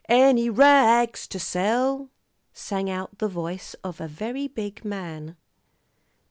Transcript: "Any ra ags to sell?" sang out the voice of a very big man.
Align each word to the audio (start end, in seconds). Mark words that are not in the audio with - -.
"Any 0.09 0.49
ra 0.49 1.03
ags 1.03 1.27
to 1.27 1.37
sell?" 1.37 2.09
sang 2.53 2.89
out 2.89 3.19
the 3.19 3.27
voice 3.27 3.75
of 3.83 4.01
a 4.01 4.07
very 4.07 4.47
big 4.47 4.83
man. 4.83 5.37